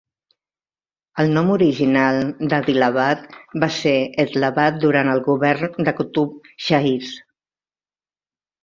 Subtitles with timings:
[1.23, 2.17] El nom original
[2.53, 3.27] d'Adilabad
[3.65, 7.15] va ser Edlabad durant el govern de Qutub Shahis.